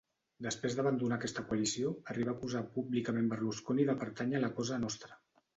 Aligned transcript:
Després 0.43 0.77
d'abandonar 0.77 1.19
aquesta 1.19 1.43
coalició, 1.51 1.91
arribà 2.15 2.35
a 2.35 2.37
acusar 2.39 2.63
públicament 2.79 3.29
Berlusconi 3.35 3.89
de 3.91 3.99
pertànyer 4.05 4.41
a 4.41 4.45
la 4.49 4.55
Cosa 4.61 4.85
Nostra. 4.89 5.25